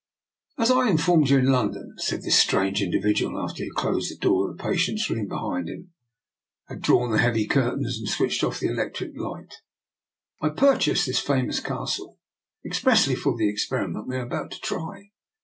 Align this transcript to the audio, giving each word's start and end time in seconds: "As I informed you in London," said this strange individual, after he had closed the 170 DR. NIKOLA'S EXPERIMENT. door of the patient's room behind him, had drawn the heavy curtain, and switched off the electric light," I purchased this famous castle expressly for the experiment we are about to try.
"As 0.63 0.71
I 0.71 0.89
informed 0.89 1.29
you 1.29 1.37
in 1.37 1.51
London," 1.51 1.93
said 1.97 2.23
this 2.23 2.35
strange 2.35 2.81
individual, 2.81 3.39
after 3.39 3.57
he 3.57 3.65
had 3.69 3.75
closed 3.79 4.09
the 4.19 4.31
170 4.33 4.47
DR. 4.47 4.49
NIKOLA'S 4.49 4.49
EXPERIMENT. 4.49 4.49
door 4.49 4.49
of 4.49 4.57
the 4.57 4.63
patient's 4.63 5.09
room 5.11 5.27
behind 5.27 5.69
him, 5.69 5.91
had 6.69 6.81
drawn 6.81 7.11
the 7.11 7.17
heavy 7.19 7.45
curtain, 7.45 7.85
and 7.85 8.09
switched 8.09 8.43
off 8.43 8.59
the 8.59 8.67
electric 8.71 9.11
light," 9.15 9.57
I 10.41 10.49
purchased 10.49 11.05
this 11.05 11.19
famous 11.19 11.59
castle 11.59 12.17
expressly 12.65 13.13
for 13.13 13.37
the 13.37 13.47
experiment 13.47 14.07
we 14.07 14.15
are 14.15 14.25
about 14.25 14.49
to 14.49 14.59
try. 14.59 15.11